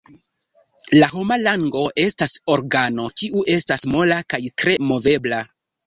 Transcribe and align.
La 1.01 1.09
homa 1.17 1.37
lango 1.41 1.85
estas 2.05 2.35
organo, 2.55 3.07
kiu 3.23 3.47
estas 3.61 3.89
mola 3.97 4.21
kaj 4.35 4.45
tre 4.63 4.79
movebla. 4.93 5.49